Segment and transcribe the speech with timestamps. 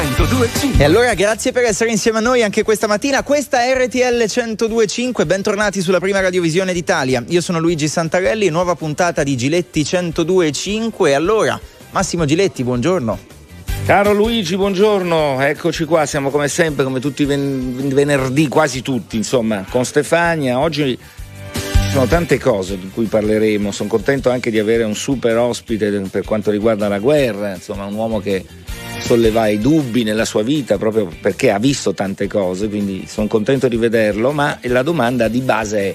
[0.00, 0.80] 1025.
[0.80, 3.22] E allora grazie per essere insieme a noi anche questa mattina.
[3.22, 7.22] Questa è RTL 1025, bentornati sulla prima radiovisione d'Italia.
[7.28, 11.14] Io sono Luigi Santarelli, nuova puntata di Giletti 1025.
[11.14, 11.60] Allora,
[11.90, 13.18] Massimo Giletti, buongiorno.
[13.84, 19.16] Caro Luigi, buongiorno, eccoci qua, siamo come sempre, come tutti i ven- venerdì, quasi tutti,
[19.16, 20.60] insomma, con Stefania.
[20.60, 20.96] Oggi
[21.52, 25.90] ci sono tante cose di cui parleremo, sono contento anche di avere un super ospite
[26.10, 28.44] per quanto riguarda la guerra, insomma, un uomo che
[29.00, 33.68] solleva i dubbi nella sua vita proprio perché ha visto tante cose, quindi sono contento
[33.68, 35.94] di vederlo, ma la domanda di base è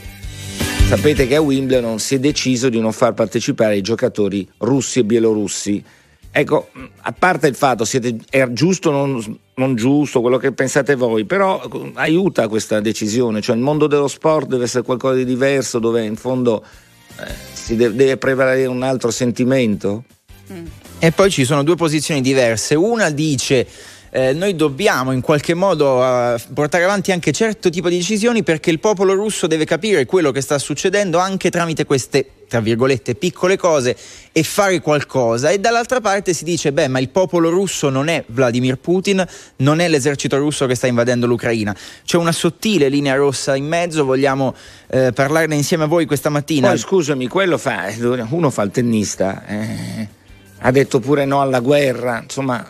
[0.87, 5.03] sapete che a Wimbledon si è deciso di non far partecipare i giocatori russi e
[5.03, 5.83] bielorussi.
[6.31, 6.69] Ecco,
[7.01, 11.25] a parte il fatto, siete, è giusto o non, non, giusto, quello che pensate voi,
[11.25, 11.61] però
[11.93, 16.17] aiuta questa decisione, cioè il mondo dello sport deve essere qualcosa di diverso, dove in
[16.17, 16.63] fondo
[17.19, 20.03] eh, si deve, deve prevalere un altro sentimento.
[20.51, 20.65] Mm.
[20.97, 22.73] E poi ci sono due posizioni diverse.
[22.75, 23.67] Una dice
[24.15, 28.69] eh, noi dobbiamo in qualche modo uh, portare avanti anche certo tipo di decisioni perché
[28.69, 33.57] il popolo russo deve capire quello che sta succedendo anche tramite queste tra virgolette piccole
[33.57, 33.97] cose
[34.31, 35.49] e fare qualcosa.
[35.49, 39.21] E dall'altra parte si dice beh ma il popolo russo non è Vladimir Putin
[39.57, 41.75] non è l'esercito russo che sta invadendo l'Ucraina.
[42.05, 44.55] C'è una sottile linea rossa in mezzo vogliamo
[44.87, 46.69] eh, parlarne insieme a voi questa mattina?
[46.69, 47.91] Poi scusami quello fa
[48.29, 50.23] uno fa il tennista eh
[50.59, 52.67] ha detto pure no alla guerra, insomma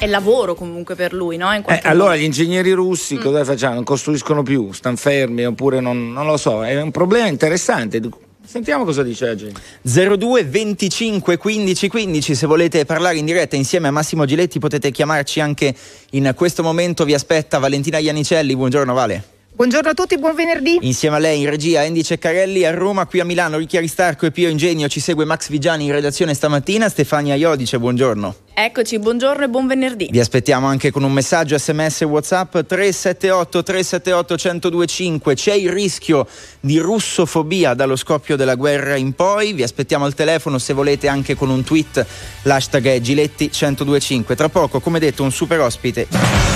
[0.00, 1.52] è lavoro comunque per lui, no?
[1.52, 3.20] Eh, allora gli ingegneri russi mm.
[3.20, 3.74] cosa facciano?
[3.74, 8.00] Non costruiscono più, stanno fermi oppure non, non, lo so, è un problema interessante.
[8.42, 9.60] Sentiamo cosa dice la gente.
[9.82, 15.38] 02 25 15 15, se volete parlare in diretta insieme a Massimo Giletti potete chiamarci
[15.40, 15.74] anche
[16.12, 19.39] in questo momento, vi aspetta Valentina Iannicelli, buongiorno Vale.
[19.60, 20.78] Buongiorno a tutti, buon venerdì.
[20.80, 24.30] Insieme a lei in regia Andy Ceccarelli a Roma, qui a Milano Ricchi Aristarco e
[24.30, 28.34] Pio Ingegno, ci segue Max Vigiani in redazione stamattina, Stefania Iodice, buongiorno.
[28.54, 30.08] Eccoci, buongiorno e buon venerdì.
[30.10, 35.34] Vi aspettiamo anche con un messaggio sms WhatsApp 378 378 1025.
[35.34, 36.26] C'è il rischio
[36.58, 39.52] di russofobia dallo scoppio della guerra in poi.
[39.52, 42.06] Vi aspettiamo al telefono se volete anche con un tweet.
[42.44, 44.34] L'hashtag è Giletti 1025.
[44.34, 46.49] Tra poco, come detto, un super ospite.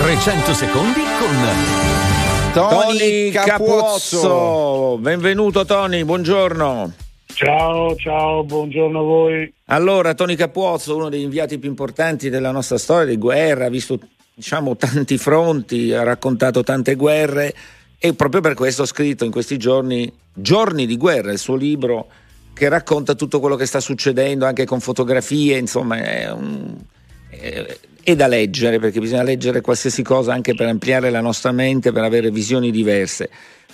[0.00, 1.36] 300 secondi con
[2.54, 4.96] Tony Capuozzo.
[4.98, 6.94] Benvenuto Tony, buongiorno.
[7.26, 9.52] Ciao, ciao, buongiorno a voi.
[9.66, 13.98] Allora, Tony Capuozzo, uno degli inviati più importanti della nostra storia di guerra, ha visto
[14.34, 17.54] diciamo tanti fronti, ha raccontato tante guerre
[17.98, 22.06] e proprio per questo ha scritto in questi giorni Giorni di guerra, il suo libro
[22.54, 26.74] che racconta tutto quello che sta succedendo anche con fotografie, insomma, è un
[28.02, 32.04] e da leggere, perché bisogna leggere qualsiasi cosa anche per ampliare la nostra mente, per
[32.04, 33.30] avere visioni diverse.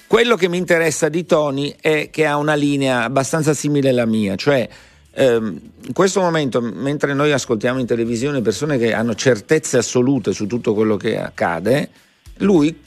[0.06, 4.36] Quello che mi interessa di Tony è che ha una linea abbastanza simile alla mia,
[4.36, 4.68] cioè
[5.12, 10.46] ehm, in questo momento, mentre noi ascoltiamo in televisione persone che hanno certezze assolute su
[10.46, 11.90] tutto quello che accade,
[12.38, 12.78] lui,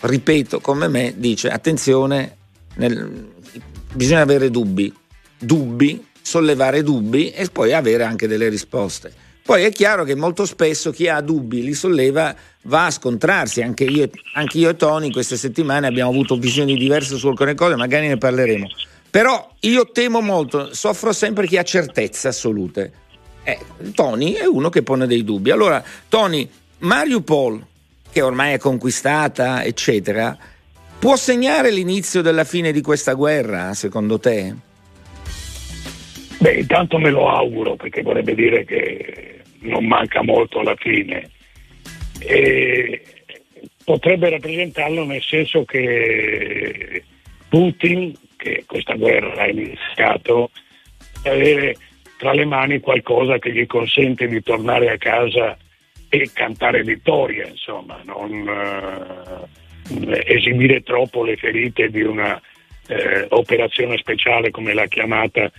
[0.00, 2.36] ripeto, come me, dice attenzione,
[2.74, 3.30] nel,
[3.94, 4.92] bisogna avere dubbi,
[5.38, 9.24] dubbi, sollevare dubbi e poi avere anche delle risposte.
[9.46, 13.84] Poi è chiaro che molto spesso chi ha dubbi li solleva va a scontrarsi, anche
[13.84, 18.08] io, anche io e Tony queste settimane abbiamo avuto visioni diverse su alcune cose, magari
[18.08, 18.66] ne parleremo.
[19.08, 22.92] Però io temo molto, soffro sempre chi ha certezze assolute.
[23.44, 23.56] Eh,
[23.94, 25.52] Tony è uno che pone dei dubbi.
[25.52, 27.64] Allora, Tony, Mariupol,
[28.10, 30.36] che ormai è conquistata, eccetera,
[30.98, 34.54] può segnare l'inizio della fine di questa guerra, secondo te?
[36.38, 41.30] Beh, intanto me lo auguro perché vorrebbe dire che non manca molto alla fine.
[42.18, 43.02] E
[43.84, 47.02] potrebbe rappresentarlo nel senso che
[47.48, 50.50] Putin, che questa guerra ha iniziato,
[51.24, 51.76] avere
[52.18, 55.56] tra le mani qualcosa che gli consente di tornare a casa
[56.08, 59.48] e cantare vittoria, insomma, non
[60.08, 62.40] eh, esibire troppo le ferite di una
[62.88, 65.50] eh, operazione speciale come l'ha chiamata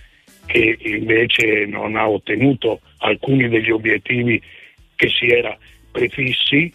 [0.48, 4.42] che invece non ha ottenuto alcuni degli obiettivi
[4.96, 5.56] che si era
[5.92, 6.72] prefissi,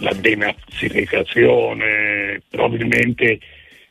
[0.00, 3.38] la denazificazione, probabilmente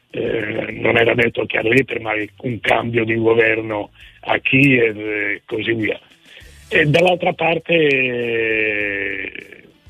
[0.09, 3.91] eh, non era detto a chiare lettere, ma un cambio di governo
[4.21, 5.99] a Kiev e così via.
[6.67, 9.31] E dall'altra parte eh,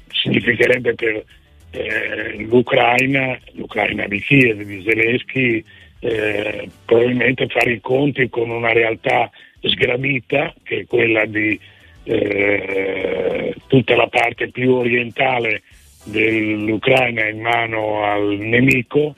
[0.10, 1.24] significherebbe per
[1.72, 5.64] eh, l'Ucraina, l'Ucraina di Kiev, di Zelensky,
[6.02, 9.30] eh, probabilmente fare i conti con una realtà
[9.62, 11.60] sgradita che è quella di
[12.04, 15.62] eh, tutta la parte più orientale
[16.04, 19.16] dell'Ucraina in mano al nemico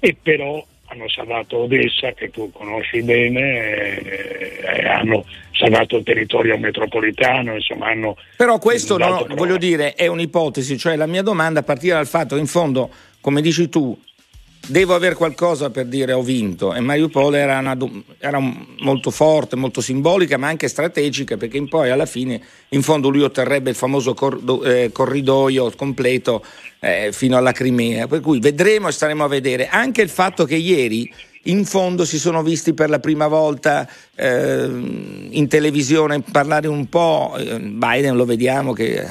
[0.00, 7.54] e però hanno salvato Odessa, che tu conosci bene, e hanno salvato il territorio metropolitano,
[7.54, 8.16] insomma hanno...
[8.36, 12.46] Però questo, no, voglio dire, è un'ipotesi, cioè la mia domanda partiva dal fatto in
[12.46, 12.90] fondo,
[13.20, 13.98] come dici tu,
[14.66, 16.74] devo avere qualcosa per dire ho vinto.
[16.74, 17.76] E Mariupol era, una,
[18.18, 18.38] era
[18.80, 22.40] molto forte, molto simbolica ma anche strategica perché in poi alla fine
[22.70, 26.44] in fondo lui otterrebbe il famoso cor, eh, corridoio completo
[26.80, 28.06] eh, fino alla Crimea.
[28.06, 29.68] Per cui vedremo e staremo a vedere.
[29.68, 31.12] Anche il fatto che ieri
[31.44, 37.34] in fondo si sono visti per la prima volta eh, in televisione parlare un po',
[37.36, 39.06] eh, Biden lo vediamo che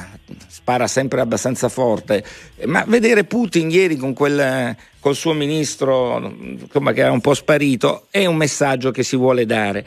[0.63, 2.23] spara sempre abbastanza forte,
[2.67, 8.07] ma vedere Putin ieri con quel col suo ministro insomma, che era un po' sparito
[8.09, 9.85] è un messaggio che si vuole dare.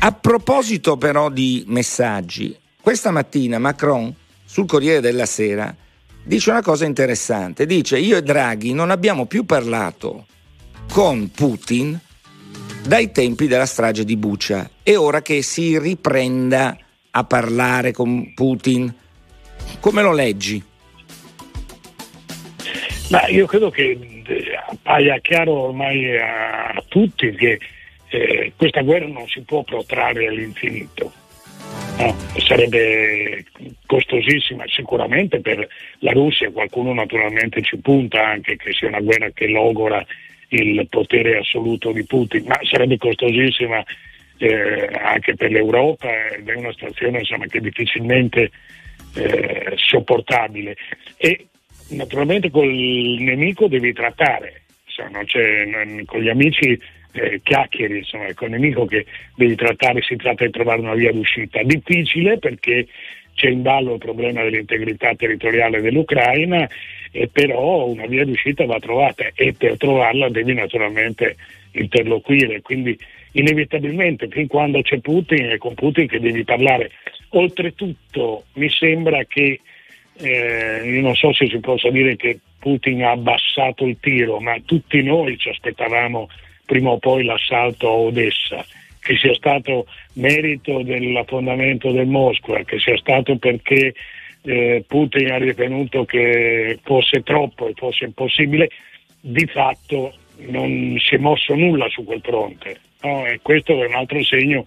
[0.00, 5.74] A proposito però di messaggi, questa mattina Macron sul Corriere della Sera
[6.22, 10.26] dice una cosa interessante, dice io e Draghi non abbiamo più parlato
[10.92, 11.98] con Putin
[12.86, 14.68] dai tempi della strage di Bucia.
[14.82, 16.76] È ora che si riprenda
[17.12, 18.94] a parlare con Putin.
[19.80, 20.62] Come lo leggi?
[23.10, 27.58] Ma io credo che eh, appaia chiaro ormai a tutti che
[28.10, 31.10] eh, questa guerra non si può protrarre all'infinito.
[31.98, 33.44] No, sarebbe
[33.86, 35.66] costosissima sicuramente per
[36.00, 40.04] la Russia, qualcuno naturalmente ci punta anche che sia una guerra che logora
[40.48, 43.82] il potere assoluto di Putin, ma sarebbe costosissima
[44.38, 48.50] eh, anche per l'Europa ed è una situazione insomma, che difficilmente
[49.14, 50.76] eh, sopportabile.
[51.16, 51.46] E
[51.90, 55.20] naturalmente col nemico devi trattare, insomma,
[56.04, 56.78] con gli amici
[57.12, 61.12] eh, chiacchieri, insomma, con il nemico che devi trattare si tratta di trovare una via
[61.12, 61.62] d'uscita.
[61.62, 62.86] Difficile perché
[63.34, 66.68] c'è in ballo il problema dell'integrità territoriale dell'Ucraina,
[67.12, 71.36] e però una via d'uscita va trovata e per trovarla devi naturalmente
[71.72, 72.96] interloquire, quindi
[73.32, 76.90] inevitabilmente fin quando c'è Putin è con Putin che devi parlare.
[77.30, 79.60] Oltretutto mi sembra che
[80.14, 84.56] eh, io non so se si possa dire che Putin ha abbassato il tiro, ma
[84.64, 86.28] tutti noi ci aspettavamo
[86.66, 88.64] prima o poi l'assalto a Odessa,
[89.00, 93.94] che sia stato merito dell'affondamento del Mosca, che sia stato perché
[94.42, 98.70] eh, Putin ha ritenuto che fosse troppo e fosse impossibile,
[99.20, 100.14] di fatto
[100.48, 102.80] non si è mosso nulla su quel fronte.
[103.02, 103.26] No?
[103.26, 104.64] E questo è un altro segno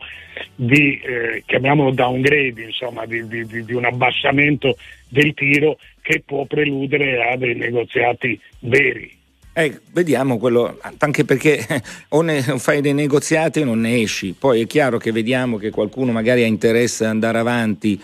[0.56, 4.78] di, eh, chiamiamolo downgrade, insomma, di, di, di, un abbassamento
[5.08, 9.22] del tiro che può preludere a dei negoziati veri.
[9.56, 11.64] Eh, vediamo quello, anche perché
[12.10, 14.36] o, ne, fai dei negoziati o non ne esci.
[14.38, 18.02] Poi è chiaro che vediamo che qualcuno magari ha interesse ad andare avanti.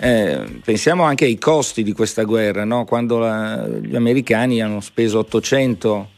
[0.00, 2.84] Eh, pensiamo anche ai costi di questa guerra, no?
[2.84, 6.10] quando la, gli americani hanno speso 800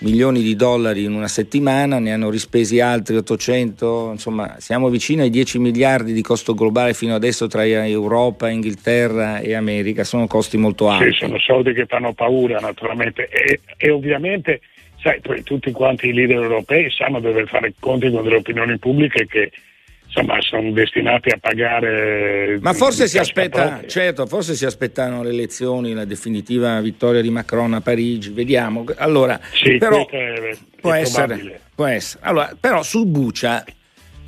[0.00, 5.30] milioni di dollari in una settimana, ne hanno rispesi altri 800, insomma siamo vicini ai
[5.30, 10.88] 10 miliardi di costo globale fino adesso tra Europa, Inghilterra e America, sono costi molto
[10.88, 11.12] alti.
[11.12, 14.60] Sì, sono soldi che fanno paura naturalmente e, e ovviamente
[15.00, 19.50] sai, tutti quanti i leader europei sanno dover fare conti con delle opinioni pubbliche che
[20.08, 22.58] insomma sono destinati a pagare.
[22.60, 27.74] Ma forse si aspetta, certo, forse si aspettano le elezioni, la definitiva vittoria di Macron
[27.74, 28.84] a Parigi, vediamo.
[28.96, 33.64] Allora, sì, però, è, può, essere, può, essere, Allora, però su Bucia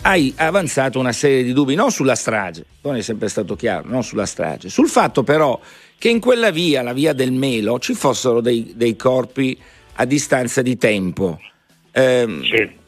[0.02, 4.04] hai avanzato una serie di dubbi, non sulla strage, non è sempre stato chiaro, non
[4.04, 5.58] sulla strage, sul fatto però
[5.98, 9.58] che in quella via, la via del Melo, ci fossero dei, dei corpi
[9.94, 11.38] a distanza di tempo.
[11.92, 12.78] Eh, sì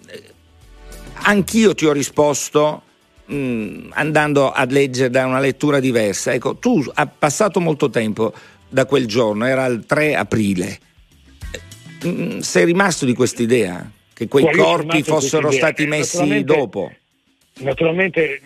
[1.23, 2.83] anch'io ti ho risposto
[3.27, 6.33] mh, mm, andando a leggere da una lettura diversa.
[6.33, 8.33] Ecco, tu hai passato molto tempo
[8.69, 10.79] da quel giorno, era il 3 aprile.
[12.03, 13.91] Mh, mm, sei rimasto di quest'idea?
[14.15, 16.93] Che quei corpi fossero stati messi naturalmente, dopo?
[17.55, 18.41] Naturalmente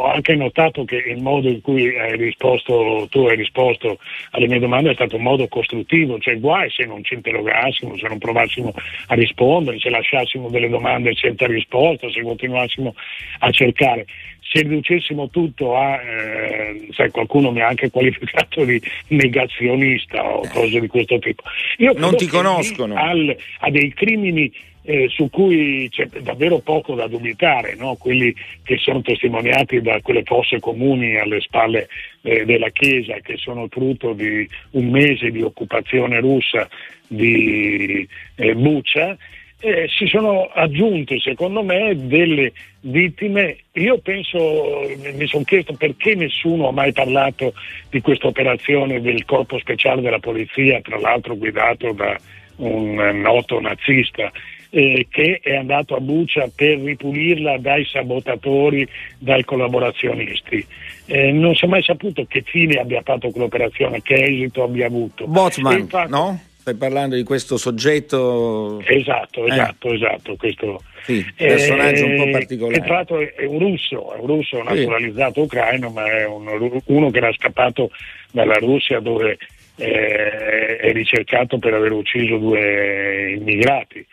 [0.00, 3.98] ho anche notato che il modo in cui hai risposto, tu hai risposto
[4.30, 8.08] alle mie domande è stato un modo costruttivo, cioè guai se non ci interrogassimo, se
[8.08, 8.72] non provassimo
[9.08, 12.94] a rispondere, se lasciassimo delle domande senza risposta, se continuassimo
[13.40, 14.06] a cercare.
[14.52, 20.80] Se riducessimo tutto a, eh, sai, qualcuno mi ha anche qualificato di negazionista o cose
[20.80, 21.42] di questo tipo.
[21.76, 22.96] Io non ti conoscono.
[22.96, 24.50] Al, a dei crimini
[24.82, 27.96] eh, su cui c'è davvero poco da dubitare, no?
[27.96, 31.88] quelli che sono testimoniati da quelle fosse comuni alle spalle
[32.22, 36.68] eh, della Chiesa, che sono frutto di un mese di occupazione russa
[37.06, 38.06] di
[38.36, 39.16] eh, Bucia,
[39.62, 43.58] eh, si sono aggiunte secondo me delle vittime.
[43.72, 47.52] Io penso, mi sono chiesto perché nessuno ha mai parlato
[47.90, 52.18] di questa operazione del corpo speciale della polizia, tra l'altro guidato da
[52.56, 54.30] un noto nazista
[54.70, 58.86] eh, che è andato a Bucia per ripulirla dai sabotatori,
[59.18, 60.64] dai collaborazionisti.
[61.06, 65.26] Eh, non si è mai saputo che fine abbia fatto quell'operazione, che esito abbia avuto.
[65.26, 66.40] Botman, infatti, no?
[66.60, 68.80] Stai parlando di questo soggetto.
[68.84, 69.94] Esatto, esatto, eh.
[69.94, 70.36] esatto.
[70.36, 72.80] Questo sì, personaggio un po' eh, particolare.
[72.80, 75.40] Che tra l'altro è un russo, è un russo naturalizzato sì.
[75.40, 77.90] ucraino, ma è un, uno che era scappato
[78.30, 79.38] dalla Russia dove
[79.76, 84.06] eh, è ricercato per aver ucciso due immigrati.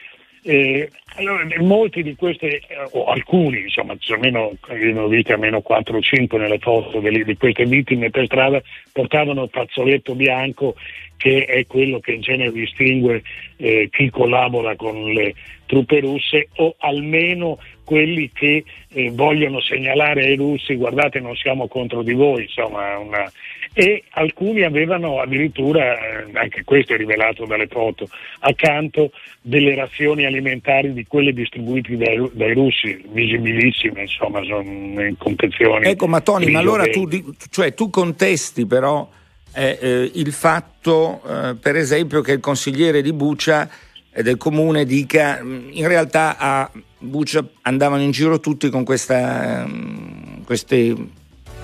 [0.50, 2.62] Eh, allora, molti di questi, eh,
[2.92, 7.66] o alcuni, insomma, ci almeno, io almeno 4 o 5 nelle foto di, di queste
[7.66, 8.62] vittime per strada,
[8.94, 10.75] portavano il fazzoletto bianco
[11.18, 13.24] che è quello che in genere distingue
[13.58, 15.34] eh, chi collabora con le
[15.66, 18.63] truppe russe o almeno quelli che
[18.94, 23.30] eh, vogliono segnalare ai russi guardate non siamo contro di voi, insomma, una...
[23.79, 30.93] e alcuni avevano addirittura, eh, anche questo è rivelato dalle foto, accanto delle razioni alimentari
[30.93, 35.86] di quelle distribuite dai, dai russi, visibilissime, insomma, sono in confezioni.
[35.89, 37.07] Ecco, ma Tony, ma allora tu,
[37.51, 39.07] cioè, tu contesti però
[39.53, 43.69] eh, eh, il fatto, eh, per esempio, che il consigliere di Bucia
[44.12, 49.67] eh, del comune dica mm, in realtà a Bucia andavano in giro tutti con questa,
[49.67, 50.96] mm, queste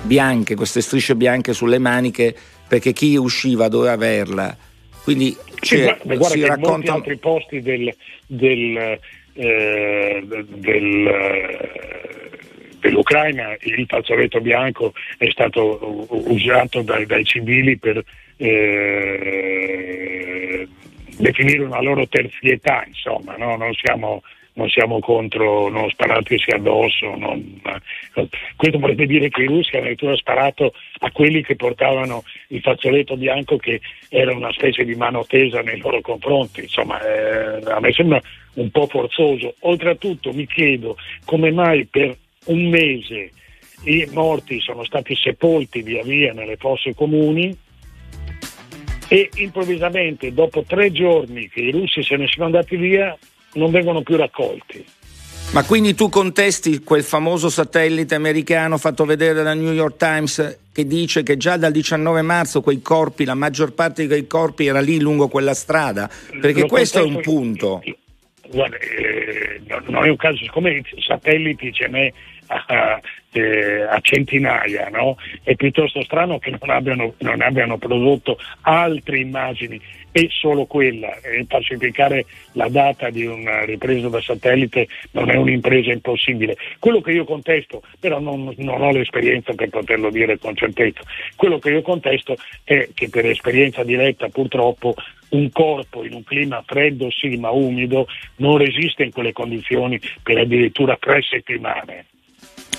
[0.04, 2.36] bianche, queste strisce bianche sulle maniche
[2.68, 4.56] perché chi usciva doveva averla.
[5.04, 6.66] Quindi sì, guarda, guarda si racconta...
[6.66, 7.96] in molti altri posti del,
[8.28, 9.00] del,
[9.34, 11.12] eh, del
[12.84, 18.04] dell'Ucraina il fazzoletto bianco è stato usato dai, dai civili per
[18.38, 19.48] eh,
[21.18, 23.56] definire una loro terzietà, insomma, no?
[23.56, 24.22] non, siamo,
[24.54, 27.16] non, siamo, contro non sparatisi addosso.
[27.16, 27.62] Non,
[28.56, 33.18] questo vorrebbe dire che i russi hanno addirittura sparato a quelli che portavano il fazzoletto
[33.18, 36.62] bianco che era una specie di mano tesa nei loro confronti.
[36.62, 38.22] Insomma, eh, a me sembra
[38.56, 39.56] un po' forzoso.
[39.62, 43.32] Oltretutto mi chiedo come mai per un mese
[43.86, 47.56] i morti sono stati sepolti via via nelle fosse comuni
[49.10, 53.18] e improvvisamente dopo tre giorni che i russi se ne sono andati via
[53.54, 54.86] non vengono più raccolti.
[55.52, 60.88] Ma quindi tu contesti quel famoso satellite americano fatto vedere dal New York Times che
[60.88, 64.82] dice che già dal 19 marzo quei corpi, la maggior parte di quei corpi era
[64.82, 66.10] lì lungo quella strada?
[66.42, 67.84] Perché Lo questo è un punto.
[68.50, 72.12] Guarda, eh, non è un caso, siccome i satelliti ce n'è
[72.48, 73.00] a,
[73.34, 75.18] eh, a centinaia, no?
[75.44, 79.80] È piuttosto strano che non abbiano, non abbiano, prodotto altre immagini
[80.12, 81.20] e solo quella.
[81.22, 86.56] E falsificare la data di una ripresa da satellite non è un'impresa impossibile.
[86.80, 91.02] Quello che io contesto, però non, non ho l'esperienza per poterlo dire con certezza,
[91.36, 94.94] quello che io contesto è che per esperienza diretta purtroppo
[95.30, 100.38] un corpo in un clima freddo sì ma umido non resiste in quelle condizioni per
[100.38, 102.06] addirittura tre settimane.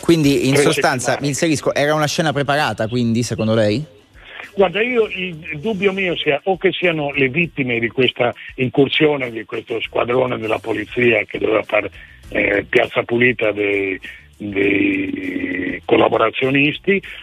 [0.05, 3.83] Quindi in sostanza, mi inserisco, era una scena preparata quindi secondo lei?
[4.55, 9.47] Guarda, io il dubbio mio sia o che siano le vittime di questa incursione di
[9.47, 11.91] questo squadrone della polizia che doveva fare
[12.29, 13.99] eh, piazza pulita dei,
[14.37, 16.71] dei collaborazioni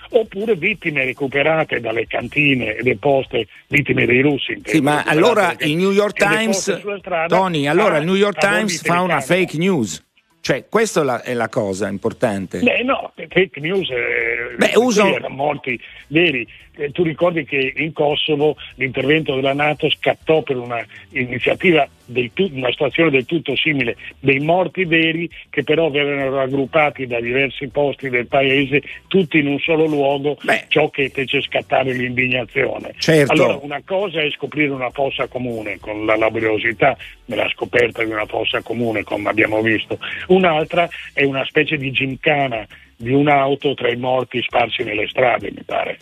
[0.09, 4.59] oppure vittime recuperate dalle cantine e dai poste vittime dei russi.
[4.63, 6.81] Sì, ma allora il New York Times,
[7.27, 10.03] Tony, allora il New York Times fa una fake news.
[10.41, 12.59] Cioè, questa è la, è la, cosa importante.
[12.59, 15.05] Beh, no, fake news eh, Beh, uso...
[15.05, 16.47] erano molti veri.
[16.81, 21.87] Eh, tu ricordi che in Kosovo l'intervento della Nato scattò per una iniziativa
[22.33, 27.67] tu- una situazione del tutto simile, dei morti veri che però vennero raggruppati da diversi
[27.67, 30.65] posti del paese, tutti in un solo luogo, Beh.
[30.67, 32.93] ciò che fece scattare l'indignazione.
[32.97, 33.31] Certo.
[33.31, 38.25] Allora, una cosa è scoprire una fossa comune con la laboriosità della scoperta di una
[38.25, 39.97] fossa comune, come abbiamo visto,
[40.27, 42.65] un'altra è una specie di gincana
[42.97, 45.97] di un'auto tra i morti sparsi nelle strade, mi pare.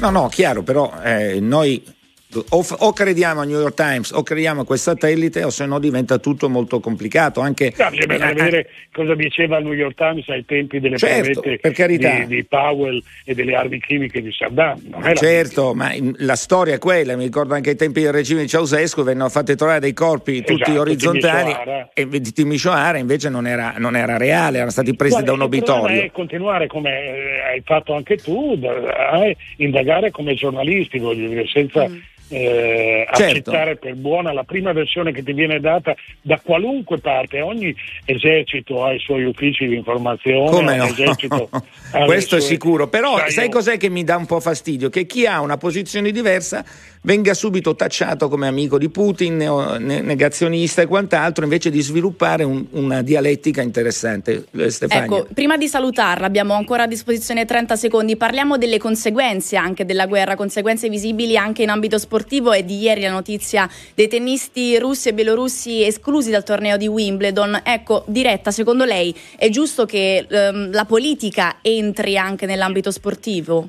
[0.00, 1.82] No, no, chiaro, però eh, noi
[2.30, 5.78] o, o, crediamo al New York Times o crediamo a quel satellite o se no
[5.78, 9.94] diventa tutto molto complicato anche no, bisogna eh, vedere eh, cosa diceva il New York
[9.94, 14.78] Times ai tempi delle certo, di, di, Powell e delle armi chimiche di Saddam
[15.14, 19.02] certo ma la storia è quella mi ricordo anche ai tempi del regime di Ceausescu
[19.02, 21.56] vennero fatte trovare dei corpi tutti esatto, orizzontali
[21.94, 25.42] e di Timisoara invece non era, non era, reale erano stati presi Guarda, da un
[25.42, 26.02] obitorio.
[26.02, 31.88] è continuare come eh, hai fatto anche tu a indagare come giornalisti voglio dire senza
[31.88, 33.50] mm eh, certo.
[33.50, 37.40] accettare per buona la prima versione che ti viene data da qualunque parte.
[37.40, 40.50] Ogni esercito ha i suoi uffici di informazione.
[40.50, 40.86] Come no?
[42.06, 42.38] Questo sue...
[42.38, 43.50] è sicuro, però sai, sai io...
[43.50, 44.88] cos'è che mi dà un po' fastidio?
[44.88, 46.64] Che chi ha una posizione diversa
[47.02, 53.02] venga subito tacciato come amico di Putin, negazionista e quant'altro, invece di sviluppare un, una
[53.02, 54.46] dialettica interessante.
[54.56, 55.04] Eh, Stefania.
[55.04, 60.06] Ecco, prima di salutarla, abbiamo ancora a disposizione 30 secondi, parliamo delle conseguenze anche della
[60.06, 65.08] guerra, conseguenze visibili anche in ambito sportivo e di ieri la notizia dei tennisti russi
[65.08, 67.60] e bielorussi esclusi dal torneo di Wimbledon.
[67.64, 73.68] Ecco, diretta, secondo lei è giusto che ehm, la politica entri anche nell'ambito sportivo?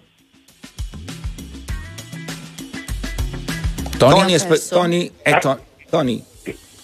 [3.99, 6.23] Tony, espe- Tony, eh, to- Tony.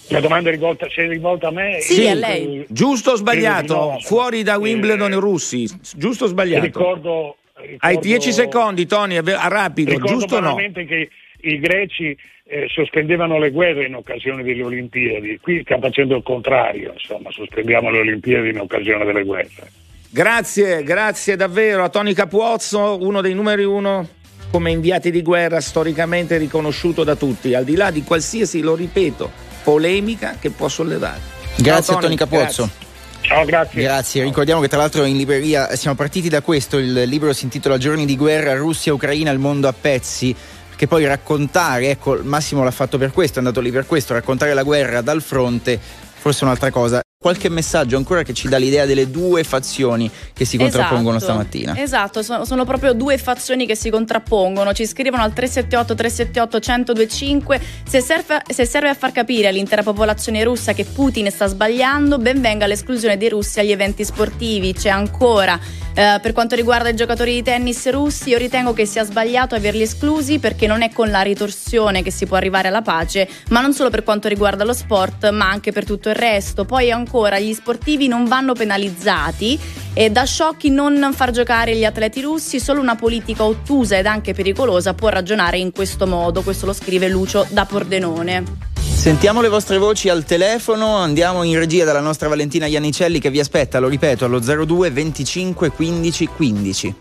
[0.10, 1.80] La domanda è rivolta, se è rivolta a me?
[1.80, 2.60] Sì, sì a lei.
[2.60, 3.98] Eh, giusto o sbagliato?
[4.02, 6.66] Fuori da Wimbledon eh, russi, giusto o sbagliato?
[6.66, 10.56] Ricordo, ricordo Hai 10 secondi, Tony, rapido, giusto o no?
[10.56, 11.10] che
[11.42, 16.92] i greci eh, sospendevano le guerre in occasione delle Olimpiadi, qui sta facendo il contrario,
[16.94, 19.72] insomma, sospendiamo le Olimpiadi in occasione delle guerre.
[20.10, 24.08] Grazie, grazie davvero a Tony Capuozzo, uno dei numeri uno
[24.56, 29.30] come inviati di guerra storicamente riconosciuto da tutti, al di là di qualsiasi, lo ripeto,
[29.66, 31.20] polemica che può sollevare.
[31.58, 32.64] Grazie Ciao, a Tony Capozzo.
[32.64, 33.20] Grazie.
[33.20, 33.82] Ciao, grazie.
[33.82, 37.78] Grazie, ricordiamo che tra l'altro in libreria siamo partiti da questo, il libro si intitola
[37.78, 40.34] Giorni di guerra, Russia, Ucraina, il mondo a pezzi,
[40.74, 44.54] che poi raccontare, ecco Massimo l'ha fatto per questo, è andato lì per questo, raccontare
[44.54, 45.78] la guerra dal fronte,
[46.14, 50.60] forse un'altra cosa qualche messaggio ancora che ci dà l'idea delle due fazioni che si
[50.60, 51.76] contrappongono esatto, stamattina.
[51.76, 54.74] Esatto, sono, sono, proprio due fazioni che si contrappongono.
[54.74, 60.44] Ci scrivono al 378 378 1025 se serve, se serve a far capire all'intera popolazione
[60.44, 64.74] russa che Putin sta sbagliando, ben venga l'esclusione dei russi agli eventi sportivi.
[64.74, 65.60] C'è ancora
[65.96, 69.84] eh, per quanto riguarda i giocatori di tennis russi, io ritengo che sia sbagliato averli
[69.84, 73.74] esclusi perché non è con la ritorsione che si può arrivare alla pace, ma non
[73.74, 76.66] solo per quanto riguarda lo sport, ma anche per tutto il resto.
[76.66, 79.58] Poi ancora gli sportivi non vanno penalizzati
[79.94, 84.34] e da sciocchi non far giocare gli atleti russi, solo una politica ottusa ed anche
[84.34, 88.75] pericolosa può ragionare in questo modo, questo lo scrive Lucio da Pordenone.
[89.06, 93.40] Sentiamo le vostre voci al telefono, andiamo in regia dalla nostra Valentina Iannicelli che vi
[93.40, 96.96] aspetta, lo ripeto, allo 02 25 15 15.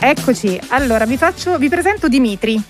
[0.00, 2.60] Eccoci, allora vi, faccio, vi presento Dimitri.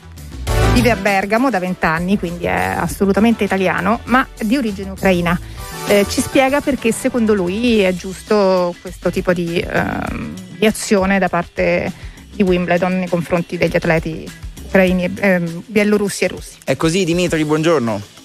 [0.74, 5.40] Vive a Bergamo da vent'anni, quindi è assolutamente italiano, ma di origine ucraina
[5.86, 9.84] eh, ci spiega perché secondo lui è giusto questo tipo di, eh,
[10.58, 11.90] di, azione da parte
[12.30, 14.30] di Wimbledon nei confronti degli atleti
[14.66, 16.56] ucraini, eh, bielorussi e russi.
[16.62, 18.15] È così Dimitri, buongiorno.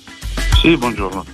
[0.61, 1.25] Sì, buongiorno.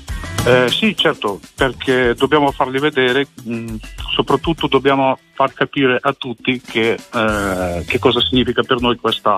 [0.45, 3.75] Eh, sì, certo, perché dobbiamo farli vedere, mh, mm,
[4.15, 9.35] soprattutto dobbiamo far capire a tutti che, eh, che cosa significa per noi questa,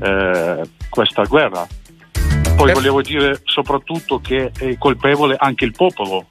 [0.00, 1.66] eh, questa guerra
[2.56, 2.72] poi eh.
[2.74, 6.28] volevo dire soprattutto che è colpevole anche il popolo,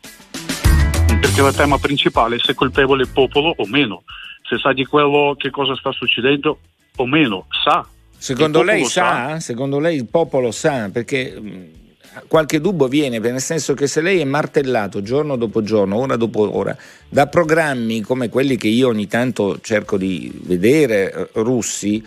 [1.20, 4.04] perché il tema principale è se è colpevole il popolo o meno,
[4.48, 6.60] se sa di quello che cosa sta succedendo
[6.96, 7.86] o meno, sa.
[8.18, 9.32] Secondo lei sa?
[9.32, 9.40] sa?
[9.42, 10.90] Secondo lei il popolo sa?
[10.90, 11.83] Perché mm,
[12.28, 16.56] qualche dubbio viene, nel senso che se lei è martellato giorno dopo giorno, ora dopo
[16.56, 16.76] ora,
[17.10, 22.04] da programmi come quelli che io ogni tanto cerco di vedere, eh, russi,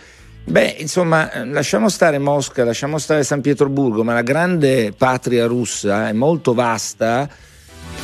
[0.49, 6.13] Beh, insomma, lasciamo stare Mosca, lasciamo stare San Pietroburgo, ma la grande patria russa è
[6.13, 7.29] molto vasta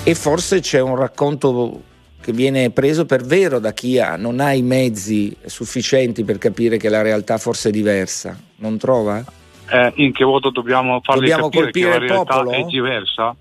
[0.03, 1.83] e forse c'è un racconto
[2.19, 6.75] che viene preso per vero da chi ha, non ha i mezzi sufficienti per capire
[6.75, 9.23] che la realtà forse è diversa, non trova?
[9.73, 12.51] Eh, in che modo dobbiamo farli dobbiamo capire che la realtà popolo?
[12.51, 13.35] è diversa?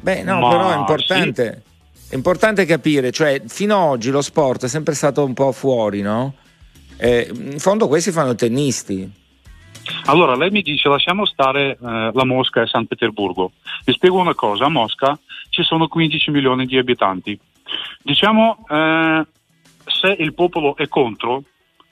[0.00, 1.62] Beh, no, ma però è importante.
[1.92, 2.12] Sì.
[2.12, 6.00] È importante capire, cioè, fino ad oggi lo sport è sempre stato un po' fuori,
[6.00, 6.34] no?
[6.96, 9.10] Eh, in fondo questi fanno tennisti.
[10.06, 13.52] Allora, lei mi dice lasciamo stare eh, la Mosca e San Pietroburgo.
[13.84, 15.18] Vi spiego una cosa, a Mosca
[15.50, 17.38] ci sono 15 milioni di abitanti.
[18.02, 19.26] Diciamo, eh,
[19.84, 21.42] se il popolo è contro,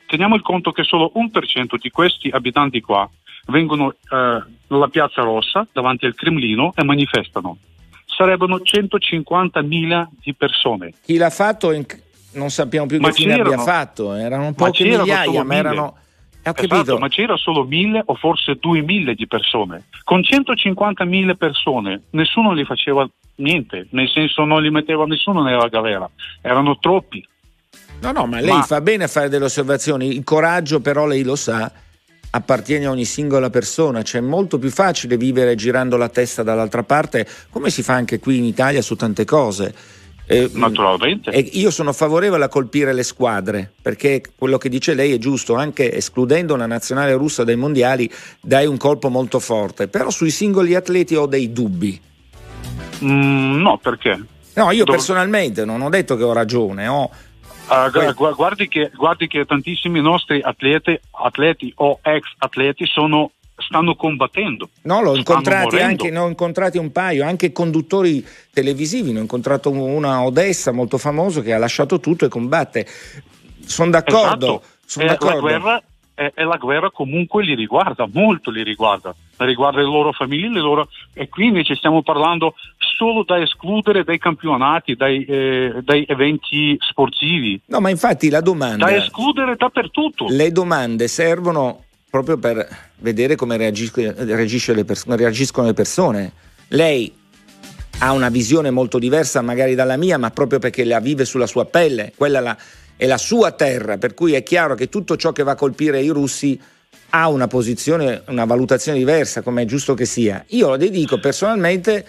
[0.07, 3.09] teniamo il conto che solo un per cento di questi abitanti qua
[3.47, 7.59] vengono eh, nella piazza rossa davanti al Cremlino e manifestano.
[8.07, 10.93] Sarebbero 150.000 di persone.
[11.05, 11.85] Chi l'ha fatto in,
[12.33, 15.97] non sappiamo più ma che fine abbia fatto, erano poche migliaia, ma erano...
[16.45, 19.85] Esatto, ma c'era solo mille o forse duemila di persone.
[20.03, 26.11] Con 150.000 persone nessuno li faceva niente, nel senso non li metteva nessuno nella galera,
[26.41, 27.25] erano troppi.
[28.01, 28.63] No, no, ma lei ma...
[28.63, 31.71] fa bene a fare delle osservazioni, il coraggio però lei lo sa,
[32.35, 36.83] appartiene a ogni singola persona, cioè è molto più facile vivere girando la testa dall'altra
[36.83, 39.75] parte, come si fa anche qui in Italia su tante cose
[40.33, 41.31] eh, Naturalmente.
[41.31, 45.55] Eh, io sono favorevole a colpire le squadre perché quello che dice lei è giusto,
[45.55, 50.75] anche escludendo una nazionale russa dai mondiali dai un colpo molto forte, però sui singoli
[50.75, 52.01] atleti ho dei dubbi.
[53.05, 54.25] Mm, no, perché?
[54.55, 57.11] No, io Dov- personalmente non ho detto che ho ragione, ho...
[57.73, 64.69] Uh, guardi, che, guardi, che, tantissimi nostri atleti, atleti o ex atleti sono stanno combattendo.
[64.83, 69.71] No, l'ho incontrati anche, ne ho incontrati un paio, anche conduttori televisivi, ne ho incontrato
[69.71, 72.87] una Odessa molto famoso che ha lasciato tutto e combatte.
[73.65, 74.47] Sono d'accordo.
[74.47, 74.63] Esatto.
[74.85, 75.35] Sono Eh, d'accordo.
[75.35, 75.83] La guerra,
[76.15, 80.61] e, e la guerra comunque li riguarda, molto li riguarda, riguarda le loro famiglie, le
[80.61, 80.89] loro...
[81.13, 87.61] e qui invece stiamo parlando solo da escludere dai campionati, dai, eh, dai eventi sportivi,
[87.67, 88.87] No, ma infatti la domanda...
[88.87, 90.27] da escludere dappertutto.
[90.29, 96.33] Le domande servono proprio per vedere come reagisco- reagisce le pers- reagiscono le persone.
[96.69, 97.13] Lei
[98.01, 101.65] ha una visione molto diversa magari dalla mia, ma proprio perché la vive sulla sua
[101.65, 102.57] pelle, quella la-
[102.97, 106.01] è la sua terra, per cui è chiaro che tutto ciò che va a colpire
[106.01, 106.61] i russi
[107.15, 110.43] ha una posizione, una valutazione diversa, come è giusto che sia.
[110.49, 112.07] Io le dico personalmente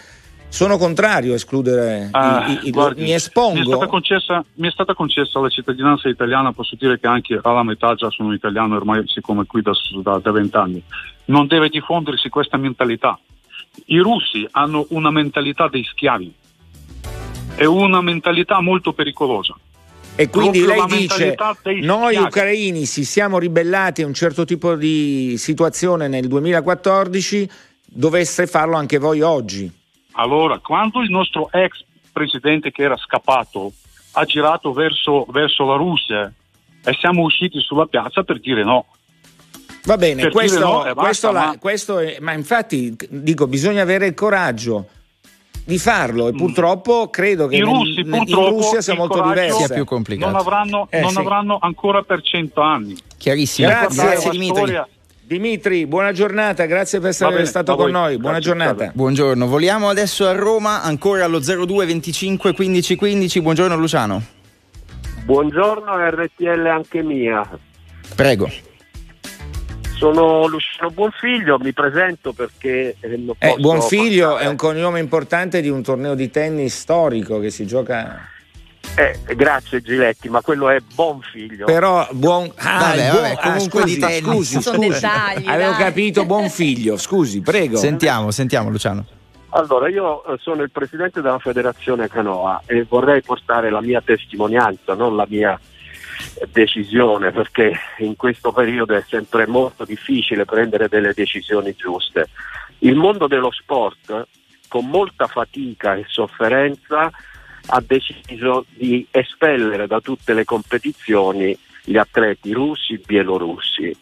[0.47, 3.87] sono contrario a escludere Ah, i, i- guardi, mi Mi è, stata espongo.
[3.87, 8.09] concessa, mi è stata concessa la cittadinanza italiana, posso dire che anche alla metà già
[8.11, 9.71] sono italiano ormai, siccome qui da
[10.03, 10.81] da- da vent'anni.
[11.25, 13.19] Non deve diffondersi questa mentalità.
[13.87, 16.31] I russi hanno una mentalità dei schiavi,
[17.55, 19.55] è una mentalità molto pericolosa.
[20.15, 21.36] E quindi lei dice:
[21.82, 27.49] Noi schiavi." ucraini si siamo ribellati a un certo tipo di situazione nel 2014,
[27.86, 29.71] dovesse farlo anche voi oggi.
[30.13, 33.71] Allora, quando il nostro ex presidente che era scappato
[34.12, 36.32] ha girato verso, verso la Russia
[36.86, 38.86] e siamo usciti sulla piazza per dire no.
[39.86, 44.06] Va bene, questo, no basta, questo la- ma- questo è- ma infatti dico, bisogna avere
[44.06, 44.88] il coraggio
[45.65, 47.60] di farlo e purtroppo credo che Mm.
[47.60, 49.58] I russi nel- in purtroppo Russia sia molto diversa.
[49.65, 50.30] sia più complicato.
[50.32, 51.17] Non avranno, Eh, non sì.
[51.19, 52.97] avranno ancora per cento anni.
[53.17, 53.67] Chiarissimo.
[53.69, 54.04] Grazie.
[54.04, 54.56] Grazie Dimitri.
[54.56, 54.88] storia-
[55.26, 57.91] Dimitri, buona giornata, grazie per essere bene, stato con voi.
[57.93, 58.17] noi.
[58.17, 58.91] Buona Grazie, giornata.
[58.93, 63.41] Buongiorno, voliamo adesso a Roma, ancora allo 02 25 15 15.
[63.41, 64.21] Buongiorno Luciano.
[65.23, 67.47] Buongiorno RTL anche mia.
[68.15, 68.49] Prego.
[69.97, 75.62] Sono Luciano Buonfiglio, mi presento perché eh, non Eh, Buonfiglio passare- è un cognome importante
[75.62, 78.27] di un torneo di tennis storico che si gioca.
[78.95, 81.65] Eh, grazie Giletti, ma quello è Bonfiglio.
[81.65, 82.51] Però buon.
[82.58, 84.21] Ah, Vabbè, buon- vabbè, ah, comunque scusi, di tennis.
[84.23, 84.89] scusi, scusi.
[84.89, 85.79] dettagli, Avevo dai.
[85.84, 87.77] capito buon figlio, scusi, prego.
[87.77, 89.06] Sentiamo, sentiamo Luciano.
[89.56, 94.95] Allora, io eh, sono il presidente della federazione Canoa e vorrei portare la mia testimonianza,
[94.95, 95.58] non la mia
[96.51, 102.29] decisione, perché in questo periodo è sempre molto difficile prendere delle decisioni giuste.
[102.79, 104.27] Il mondo dello sport,
[104.67, 107.12] con molta fatica e sofferenza,
[107.65, 113.95] ha deciso di espellere da tutte le competizioni gli atleti russi e bielorussi.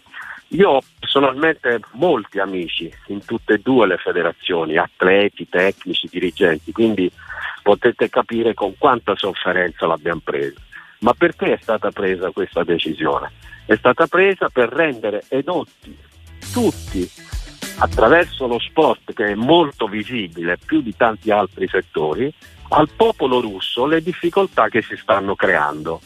[0.49, 7.09] Io ho personalmente molti amici in tutte e due le federazioni, atleti, tecnici, dirigenti, quindi
[7.61, 10.59] potete capire con quanta sofferenza l'abbiamo presa.
[11.01, 13.31] Ma perché è stata presa questa decisione?
[13.65, 15.97] È stata presa per rendere edotti
[16.51, 17.09] tutti
[17.79, 22.31] attraverso lo sport che è molto visibile più di tanti altri settori
[22.69, 26.01] al popolo russo le difficoltà che si stanno creando.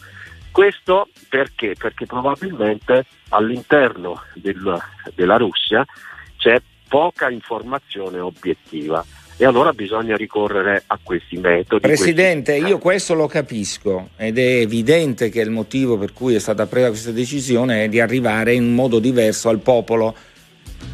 [0.51, 1.75] Questo perché?
[1.77, 4.81] Perché probabilmente all'interno del-
[5.13, 5.85] della Russia
[6.37, 9.03] c'è poca informazione obiettiva
[9.37, 11.81] e allora bisogna ricorrere a questi metodi.
[11.81, 16.39] Presidente, questi- io questo lo capisco ed è evidente che il motivo per cui è
[16.39, 20.15] stata presa questa decisione è di arrivare in modo diverso al popolo.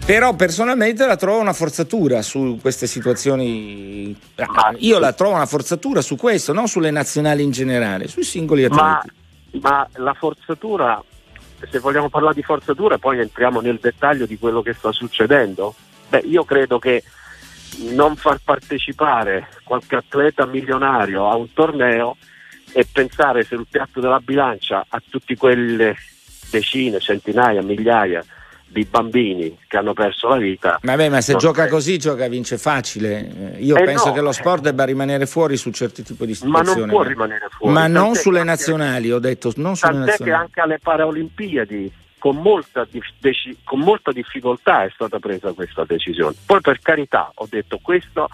[0.05, 4.15] Però personalmente la trovo una forzatura su queste situazioni.
[4.35, 8.63] Ma- Io la trovo una forzatura su questo, non sulle nazionali in generale, sui singoli
[8.63, 8.83] atleti.
[8.83, 9.03] Ma,
[9.61, 11.03] ma la forzatura,
[11.69, 15.75] se vogliamo parlare di forzatura, poi entriamo nel dettaglio di quello che sta succedendo.
[16.09, 17.03] Beh, io credo che
[17.93, 22.17] non far partecipare qualche atleta milionario a un torneo
[22.73, 25.95] e pensare sul piatto della bilancia a tutte quelle
[26.49, 28.23] decine, centinaia, migliaia
[28.67, 30.79] di bambini che hanno perso la vita.
[30.81, 31.75] Vabbè, ma se gioca credo.
[31.75, 33.55] così, gioca vince facile.
[33.55, 34.33] Eh, Io Eh penso no, che lo eh.
[34.33, 36.79] sport debba rimanere fuori su certi tipi di Ma situazioni.
[36.79, 37.73] non può rimanere fuori.
[37.73, 40.41] Ma non sulle che anche- nazionali, ho detto, non sulle Tant'è che nazionali.
[40.43, 46.35] anche alle Paralimpiadi con molta, deci- con molta difficoltà è stata presa questa decisione.
[46.45, 48.29] Poi per carità ho detto questo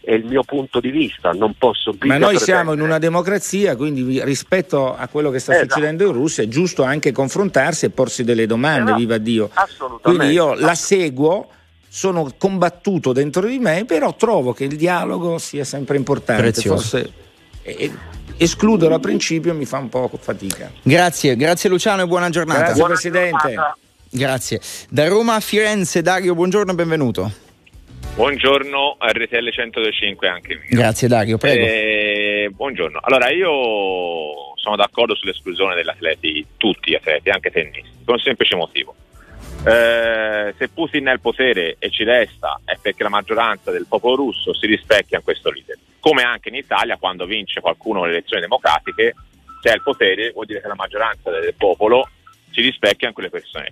[0.00, 4.22] è il mio punto di vista, non posso Ma noi siamo in una democrazia, quindi
[4.22, 5.70] rispetto a quello che sta Esatto.
[5.70, 9.50] succedendo in Russia è giusto anche confrontarsi e porsi delle domande, Eh no, viva Dio.
[9.52, 10.02] Assolutamente.
[10.02, 11.48] Quindi io la seguo,
[11.88, 16.42] sono combattuto dentro di me, però trovo che il dialogo sia sempre importante.
[16.42, 16.76] Prezioso.
[16.76, 17.12] Forse
[17.62, 17.92] eh,
[18.42, 20.70] escluderlo a principio mi fa un po' fatica.
[20.82, 22.58] Grazie, grazie Luciano e buona giornata.
[22.58, 22.74] Grazie.
[22.76, 23.48] Buona Presidente.
[23.48, 23.76] giornata.
[24.10, 24.60] Grazie.
[24.90, 27.32] Da Roma a Firenze, Dario, buongiorno e benvenuto.
[28.14, 30.66] Buongiorno RTL 125 anche mio.
[30.68, 31.64] Grazie Dario, prego.
[31.64, 32.98] Eh, buongiorno.
[33.00, 38.54] Allora io sono d'accordo sull'esclusione degli atleti, tutti gli atleti, anche tennisti, per un semplice
[38.54, 38.94] motivo.
[39.64, 44.16] Eh, se Putin è al potere e ci resta è perché la maggioranza del popolo
[44.16, 45.78] russo si rispecchia in questo leader.
[46.02, 49.14] Come anche in Italia, quando vince qualcuno le elezioni democratiche,
[49.60, 52.08] se è al potere vuol dire che la maggioranza del popolo
[52.50, 53.70] si rispecchia in quelle persone.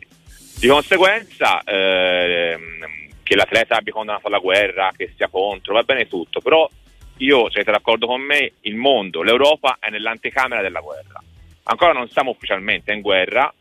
[0.61, 2.87] Di conseguenza, ehm,
[3.25, 6.71] che l'atleta abbia condannato la guerra, che sia contro, va bene tutto, però
[7.17, 11.21] io, siete d'accordo con me, il mondo, l'Europa è nell'anticamera della guerra.
[11.65, 13.53] Ancora non siamo ufficialmente in guerra,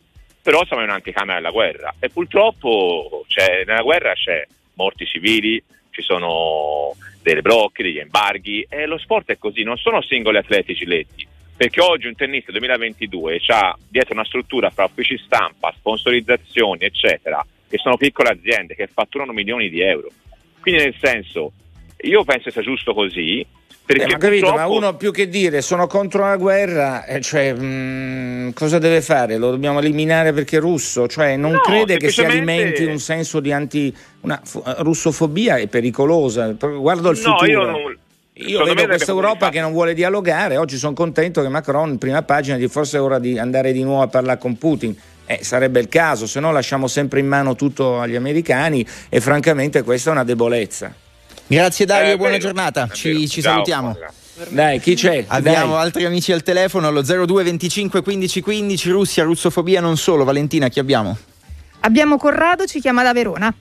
[0.44, 3.26] però siamo in un'anticamera della guerra e purtroppo
[3.66, 5.62] nella guerra c'è morti civili,
[6.00, 10.74] ci sono delle blocchi, degli embarghi e lo sport è così, non sono singoli atleti
[10.74, 17.46] giletti, perché oggi un tennista 2022 ha dietro una struttura fra uffici stampa, sponsorizzazioni, eccetera,
[17.68, 20.10] che sono piccole aziende che fatturano milioni di euro.
[20.62, 21.52] Quindi nel senso,
[22.02, 23.46] io penso sia giusto così,
[23.90, 24.70] perché eh, ma capito, purtroppo...
[24.70, 29.38] ma uno più che dire sono contro la guerra, eh, cioè, mh, cosa deve fare?
[29.38, 31.08] Lo dobbiamo eliminare perché è russo?
[31.08, 33.96] Cioè, non No, crede che si semplicemente- alimenti un senso di anti.
[34.22, 36.52] Una fu- russofobia è pericolosa.
[36.52, 37.50] Guardo il No, futuro.
[37.52, 37.98] io non...
[38.34, 40.58] Io secondo vedo questa Europa che non vuole dialogare.
[40.58, 43.82] Oggi sono contento che Macron, in prima pagina, di forse è ora di andare di
[43.82, 44.96] nuovo a parlare con Putin.
[45.26, 49.82] Eh, sarebbe il caso, se no lasciamo sempre in mano tutto agli americani e francamente
[49.82, 50.94] questa è una debolezza.
[51.50, 52.88] Grazie Dario, Eh, buona vero, giornata.
[52.92, 53.92] Ci, ci Ciao, salutiamo.
[53.92, 54.12] buona-
[54.50, 55.26] Dai, chi c'è?
[55.28, 55.82] Abbiamo Dai.
[55.82, 60.24] altri amici al telefono allo 02 25 15 15 Russia, russofobia non solo.
[60.24, 61.18] Valentina, chi abbiamo?
[61.82, 63.52] Abbiamo Corrado, ci chiama da Verona.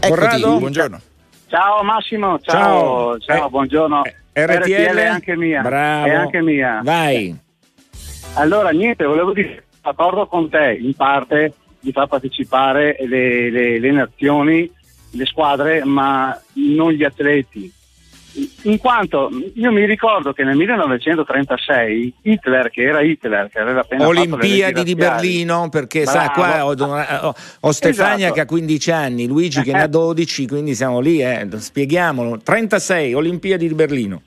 [0.00, 0.58] Eccoti, Corrado?
[0.58, 1.00] buongiorno.
[1.48, 3.16] Ciao Massimo, Ciao.
[3.16, 4.02] ciao, ciao, Eh, buongiorno.
[4.32, 4.96] eh, RTL?
[4.96, 5.60] è anche mia.
[5.62, 6.06] Bravo.
[6.06, 6.80] È anche mia.
[6.82, 7.36] Vai.
[8.34, 13.90] Allora, niente, volevo dire, d'accordo con te, in parte, di far partecipare le, le- le
[13.92, 14.68] nazioni,
[15.14, 17.72] le squadre, ma non gli atleti.
[18.62, 24.08] In quanto io mi ricordo che nel 1936 Hitler, che era Hitler, che aveva appena
[24.08, 26.74] Olimpiadi di Berlino, perché sa, Bravo.
[26.74, 28.32] qua ho, ho- ho Stefania Esatto.
[28.34, 32.38] che ha 15 anni, Luigi che ne ha 12, quindi siamo lì, eh, spieghiamolo.
[32.42, 34.22] 36 Olimpiadi di Berlino.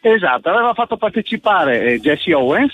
[0.00, 2.72] Esatto, aveva fatto partecipare eh, Jesse Owens,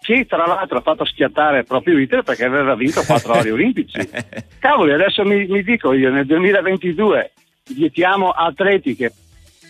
[0.00, 3.98] che tra l'altro ha fatto schiattare proprio Hitler perché aveva vinto quattro ori olimpici.
[4.58, 7.32] Cavoli, adesso mi, mi dico io, nel 2022
[7.74, 9.12] vietiamo atleti che,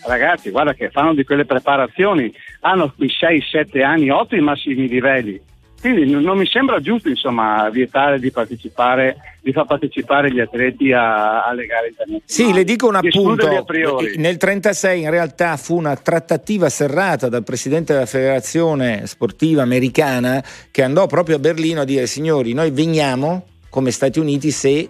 [0.05, 5.41] ragazzi, guarda che fanno di quelle preparazioni, hanno qui 6-7 anni, 8 i massimi livelli.
[5.81, 11.45] Quindi non, mi sembra giusto, insomma, vietare di partecipare, di far partecipare gli atleti a-
[11.45, 12.23] alle gare internazionali.
[12.25, 13.47] Sì, le dico un appunto.
[13.47, 14.17] a priori.
[14.17, 20.83] Nel 36 in realtà fu una trattativa serrata dal presidente della federazione sportiva americana che
[20.83, 24.89] andò proprio a Berlino a dire signori, noi veniamo come Stati Uniti se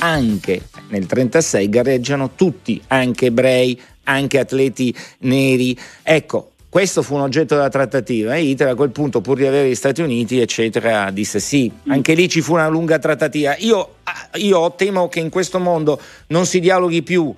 [0.00, 5.76] anche nel 36 gareggiano tutti, anche ebrei, anche atleti neri.
[6.02, 9.68] Ecco, questo fu un oggetto della trattativa e Hitler a quel punto, pur di avere
[9.68, 11.68] gli Stati Uniti, eccetera, disse sì.
[11.88, 13.56] Anche lì ci fu una lunga trattativa.
[13.58, 17.34] Io, ah, io temo che in questo mondo non si dialoghi più.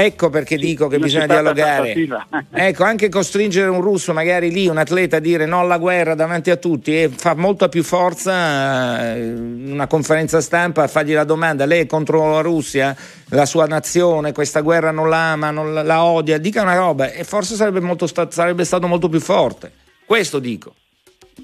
[0.00, 1.92] Ecco perché dico che bisogna dialogare.
[2.52, 6.52] Ecco, anche costringere un russo, magari lì, un atleta a dire no alla guerra davanti
[6.52, 11.64] a tutti e fa molta più forza eh, una conferenza stampa a fargli la domanda,
[11.64, 12.96] lei è contro la Russia,
[13.30, 17.10] la sua nazione, questa guerra non la ama, non la, la odia, dica una roba
[17.10, 19.72] e forse sarebbe, molto sarebbe stato molto più forte.
[20.04, 20.74] Questo dico.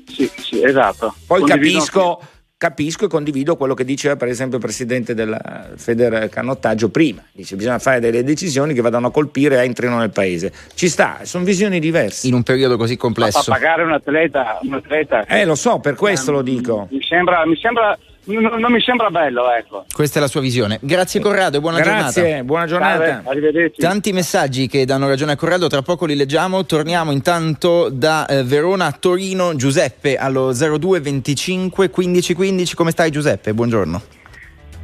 [0.07, 1.13] Sì, sì, esatto.
[1.27, 2.21] Poi Condivido capisco,
[2.65, 7.23] capisco e condivido quello che diceva per esempio il presidente della Feder Canottaggio prima.
[7.31, 10.51] Dice bisogna fare delle decisioni che vadano a colpire e entrino nel paese.
[10.75, 12.27] Ci sta, sono visioni diverse.
[12.27, 13.43] In un periodo così Fa complesso.
[13.51, 16.89] pagare un atleta, un atleta Eh, lo so, per questo lo dico.
[16.91, 19.85] mi sembra, mi sembra non, non mi sembra bello, ecco.
[19.93, 20.79] Questa è la sua visione.
[20.81, 22.45] Grazie Corrado e buona Grazie, giornata.
[22.45, 23.05] buona giornata.
[23.07, 23.81] Salve, arrivederci.
[23.81, 26.65] Tanti messaggi che danno ragione a Corrado, tra poco li leggiamo.
[26.65, 29.55] Torniamo intanto da eh, Verona a Torino.
[29.57, 32.75] Giuseppe allo 02 25 15 15.
[32.75, 33.53] Come stai Giuseppe?
[33.53, 34.03] Buongiorno.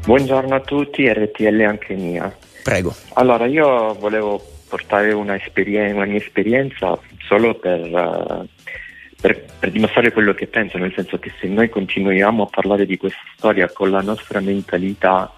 [0.04, 2.34] Buongiorno a tutti, RTL anche mia.
[2.62, 2.94] Prego.
[3.14, 8.48] Allora, io volevo portare una, esperien- una mia esperienza solo per, eh,
[9.20, 12.96] per- per dimostrare quello che penso, nel senso che se noi continuiamo a parlare di
[12.96, 15.32] questa storia con la nostra mentalità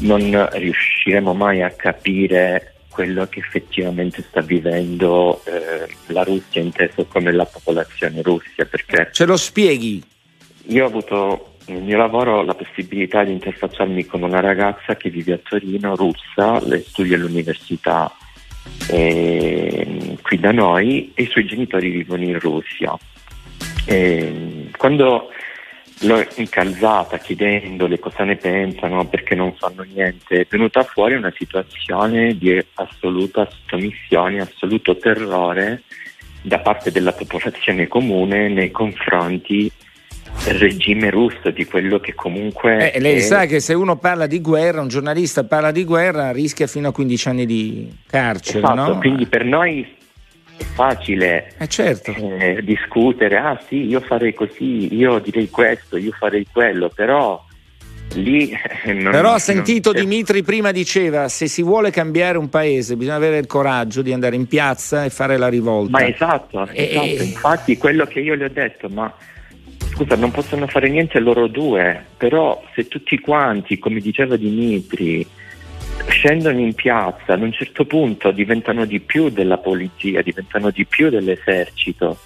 [0.00, 7.32] non riusciremo mai a capire quello che effettivamente sta vivendo eh, la Russia inteso come
[7.32, 10.02] la popolazione russa, perché Ce lo spieghi?
[10.66, 15.34] io ho avuto nel mio lavoro la possibilità di interfacciarmi con una ragazza che vive
[15.34, 18.14] a Torino, russa, lei studia all'università
[18.88, 22.96] eh, qui da noi e i suoi genitori vivono in Russia.
[23.86, 25.28] E, quando
[26.00, 32.36] l'ho incalzata chiedendole cosa ne pensano perché non fanno niente, è venuta fuori una situazione
[32.36, 35.82] di assoluta sottomissione, assoluto terrore
[36.42, 39.70] da parte della popolazione comune nei confronti
[40.44, 42.92] regime russo, di quello che comunque...
[42.92, 43.20] Eh, lei è...
[43.20, 46.92] sa che se uno parla di guerra, un giornalista parla di guerra, rischia fino a
[46.92, 48.98] 15 anni di carcere, esatto, no?
[48.98, 49.86] quindi per noi
[50.56, 52.12] è facile eh certo.
[52.12, 57.44] eh, discutere, ah sì, io farei così, io direi questo, io farei quello, però
[58.14, 58.50] lì...
[58.84, 63.14] Non, Però ha sentito non- Dimitri prima diceva se si vuole cambiare un paese bisogna
[63.16, 65.98] avere il coraggio di andare in piazza e fare la rivolta.
[65.98, 67.22] Ma esatto, Eh, esatto.
[67.22, 69.14] infatti quello che io le ho detto, ma
[70.02, 75.26] scusa, non possono fare niente loro due, però se tutti quanti, come diceva Dimitri,
[76.08, 81.08] scendono in piazza, ad un certo punto diventano di più della polizia, diventano di più
[81.10, 82.18] dell'esercito.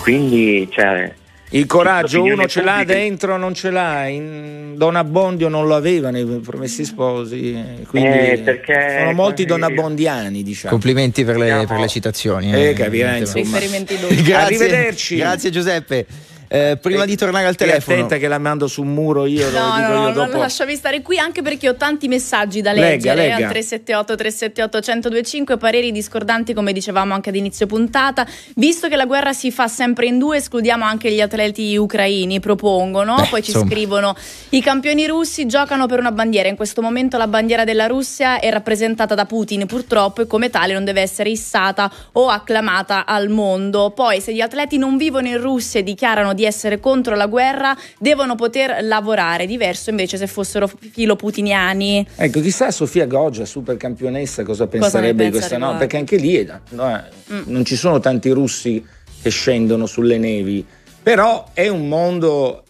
[0.00, 1.12] Quindi, cioè,
[1.50, 4.06] Il coraggio uno ce l'ha pubblica- dentro, non ce l'ha.
[4.06, 8.58] In Don Abbondio non lo aveva nei promessi sposi, eh, quindi Eh,
[8.98, 10.70] sono molti Don Abbondiani, diciamo.
[10.70, 12.52] Complimenti per le, per le citazioni.
[12.52, 12.98] Eh, doppi.
[14.22, 15.16] Grazie, Arrivederci.
[15.16, 16.06] Grazie Giuseppe.
[16.50, 19.58] Eh, prima di tornare al telefono, attenta che la mando su un muro io, lo
[19.58, 20.30] No, dico no, io no, dopo.
[20.30, 23.34] non lasciami stare qui anche perché ho tanti messaggi da leggere legga.
[23.34, 28.26] al 378 378 1025 pareri discordanti come dicevamo anche ad inizio puntata.
[28.54, 33.16] Visto che la guerra si fa sempre in due escludiamo anche gli atleti ucraini propongono.
[33.16, 33.70] Beh, poi ci insomma.
[33.70, 34.16] scrivono
[34.50, 36.48] i campioni russi giocano per una bandiera.
[36.48, 39.66] In questo momento la bandiera della Russia è rappresentata da Putin.
[39.66, 43.90] Purtroppo e come tale non deve essere issata o acclamata al mondo.
[43.90, 47.76] Poi se gli atleti non vivono in Russia e dichiarano di essere contro la guerra
[47.98, 54.44] devono poter lavorare diverso invece se fossero filo putiniani Ecco, chissà Sofia Goggia, super campionessa,
[54.44, 55.76] cosa penserebbe di questa no?
[55.76, 57.42] Perché anche lì eh, no, eh, Mm.
[57.46, 58.82] non ci sono tanti russi
[59.20, 60.64] che scendono sulle nevi,
[61.02, 62.62] però è un mondo,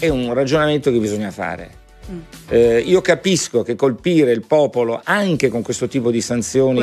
[0.00, 1.82] è un ragionamento che bisogna fare.
[2.10, 2.18] Mm.
[2.48, 6.78] Eh, io capisco che colpire il popolo anche con questo tipo di sanzioni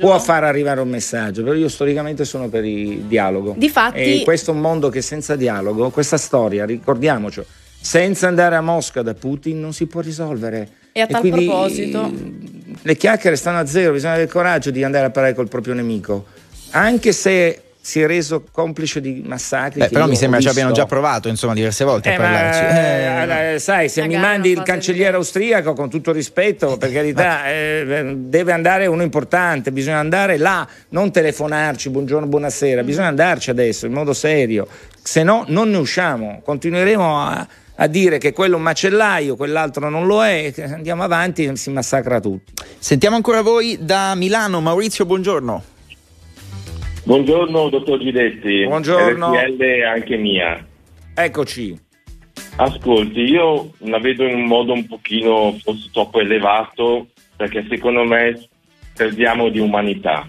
[0.00, 3.54] può far arrivare un messaggio, però io storicamente sono per il dialogo.
[3.56, 7.42] Difatti- E questo è un mondo che senza dialogo, questa storia, ricordiamoci,
[7.80, 10.68] senza andare a Mosca da Putin non si può risolvere.
[10.92, 12.10] E a tal quindi, proposito-
[12.82, 15.74] le chiacchiere stanno a zero, bisogna avere il coraggio di andare a parlare col proprio
[15.74, 16.24] nemico,
[16.70, 19.78] anche se si è reso complice di massacri.
[19.80, 22.60] Beh, che però mi sembra ci abbiano già provato insomma diverse volte Eh, a parlarci.
[22.60, 27.48] ma, Eh, eh, sai, se mi mandi il cancelliere austriaco, con tutto rispetto, per carità,
[27.48, 33.86] eh, deve andare uno importante, bisogna andare là, non telefonarci, buongiorno, buonasera, bisogna andarci adesso
[33.86, 34.68] in modo serio,
[35.02, 39.88] se no non ne usciamo, continueremo a, a dire che quello è un macellaio, quell'altro
[39.88, 42.52] non lo è, che andiamo avanti e si massacra tutti.
[42.78, 45.76] Sentiamo ancora voi da Milano, Maurizio, buongiorno.
[47.04, 49.32] Buongiorno dottor Giletti, Buongiorno.
[49.32, 50.64] RTL anche mia.
[51.14, 51.78] Eccoci.
[52.56, 58.48] Ascolti, io la vedo in un modo un pochino forse troppo elevato perché secondo me
[58.94, 60.28] perdiamo di umanità.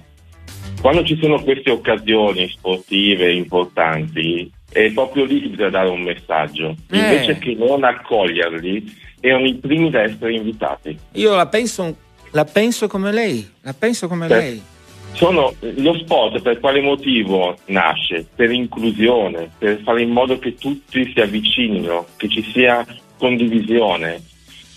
[0.79, 6.75] Quando ci sono queste occasioni sportive importanti è proprio lì che bisogna dare un messaggio.
[6.91, 6.97] Eh.
[6.97, 10.97] Invece che non accoglierli, erano i primi da essere invitati.
[11.13, 11.95] Io la penso,
[12.31, 14.63] la penso come lei, la penso come Beh, lei.
[15.13, 18.25] Sono, lo sport per quale motivo nasce?
[18.35, 22.85] Per inclusione, per fare in modo che tutti si avvicinino, che ci sia
[23.17, 24.21] condivisione.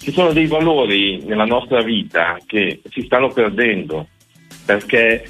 [0.00, 4.08] Ci sono dei valori nella nostra vita che si stanno perdendo,
[4.66, 5.24] perché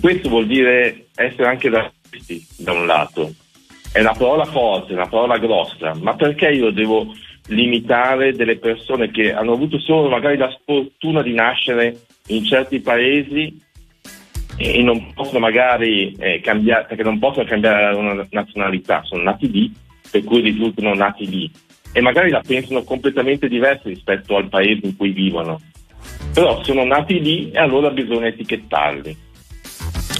[0.00, 3.32] questo vuol dire essere anche razzisti da un lato.
[3.90, 7.06] È una parola forte, una parola grossa, ma perché io devo
[7.48, 11.96] limitare delle persone che hanno avuto solo magari la sfortuna di nascere
[12.28, 13.64] in certi paesi
[14.56, 19.72] e non possono magari eh, cambiare, perché non possono cambiare una nazionalità, sono nati lì,
[20.10, 21.50] per cui risultano nati lì
[21.92, 25.60] e magari la pensano completamente diversa rispetto al paese in cui vivono.
[26.34, 29.16] Però sono nati lì e allora bisogna etichettarli.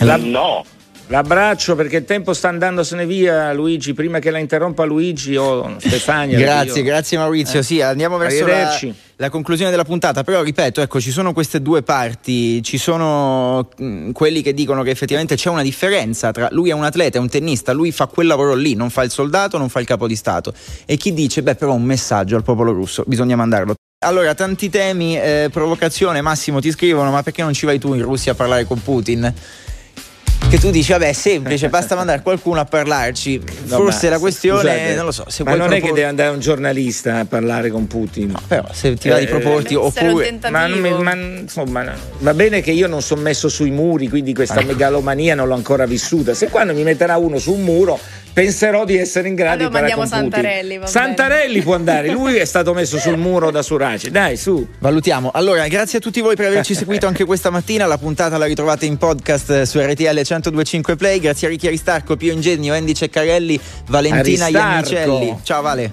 [0.00, 0.64] La- No,
[1.08, 6.36] L'abbraccio perché il tempo sta andandosene via Luigi, prima che la interrompa Luigi o Stefania.
[6.36, 7.60] Grazie, grazie Maurizio.
[7.60, 7.62] Eh.
[7.62, 8.76] Sì, andiamo verso la,
[9.16, 10.24] la conclusione della puntata.
[10.24, 12.60] Però ripeto, ecco, ci sono queste due parti.
[12.62, 16.82] Ci sono mh, quelli che dicono che effettivamente c'è una differenza tra lui è un
[16.82, 19.78] atleta, è un tennista, lui fa quel lavoro lì, non fa il soldato, non fa
[19.78, 20.52] il capo di Stato.
[20.84, 23.74] E chi dice, beh, però un messaggio al popolo russo, bisogna mandarlo.
[24.04, 28.02] Allora, tanti temi, eh, provocazione, Massimo ti scrivono, ma perché non ci vai tu in
[28.02, 29.32] Russia a parlare con Putin?
[30.48, 33.42] Che tu dici, vabbè, è semplice, basta mandare qualcuno a parlarci.
[33.64, 35.78] No, Forse ma la questione, scusate, non lo so, se ma vuoi non è che
[35.80, 38.28] propor- deve andare un giornalista a parlare con Putin.
[38.30, 40.38] No, però se ti va di proporti, un oppure.
[40.50, 41.92] Ma, mi- ma, insomma, no.
[42.18, 45.84] va bene che io non sono messo sui muri, quindi questa megalomania non l'ho ancora
[45.84, 46.32] vissuta.
[46.32, 47.98] Se quando mi metterà uno su un muro,
[48.36, 50.08] penserò di essere in grado Allora di parlare.
[50.08, 54.10] Santarelli, Santarelli può andare, lui è stato messo sul muro da Suraci.
[54.10, 54.66] Dai, su.
[54.78, 55.30] Valutiamo.
[55.32, 57.86] Allora, grazie a tutti voi per averci seguito anche questa mattina.
[57.86, 61.18] La puntata la ritrovate in podcast su RTL 1025 Play.
[61.18, 64.92] Grazie a Ricchi Aristarco, Pio Ingegno, Andy Ceccarelli, Valentina Aristarco.
[64.92, 65.38] Iannicelli.
[65.42, 65.92] Ciao Vale.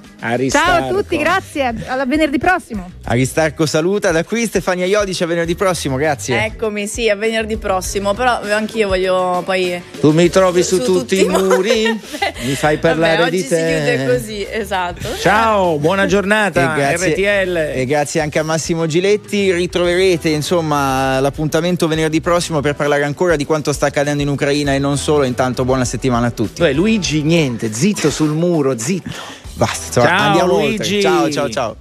[0.49, 1.73] Ciao a tutti, grazie.
[1.87, 2.91] Alla venerdì prossimo.
[3.05, 6.43] Aristarco saluta da qui Stefania Iodice a venerdì prossimo, grazie.
[6.43, 9.81] Eccomi, sì, a venerdì prossimo, però anch'io voglio poi...
[10.01, 11.99] Tu mi trovi su, Su tutti, tutti i muri,
[12.41, 13.55] mi fai parlare Vabbè, di oggi te.
[13.55, 13.63] si
[13.95, 15.15] chiude così, esatto.
[15.19, 17.57] Ciao, buona giornata, E grazie, RTL.
[17.79, 19.51] e grazie anche a Massimo Giletti.
[19.51, 24.79] Ritroverete insomma l'appuntamento venerdì prossimo per parlare ancora di quanto sta accadendo in Ucraina e
[24.79, 25.23] non solo.
[25.23, 26.61] Intanto buona settimana a tutti.
[26.61, 29.11] Beh, Luigi, niente, zitto sul muro, zitto.
[29.55, 30.95] Basta, Ciao, andiamo Luigi.
[30.97, 31.01] oltre.
[31.01, 31.77] Ciao, ciao, ciao.